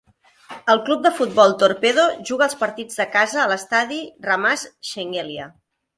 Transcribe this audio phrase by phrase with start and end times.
[0.73, 5.47] El club de futbol Torpedo juga els partits de casa a l'estadi Ramaz Shengelia.